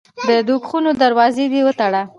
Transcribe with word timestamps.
د 0.27 0.31
دوږخونو 0.47 0.89
دروازې 1.01 1.45
دي 1.51 1.61
وتړه. 1.63 2.01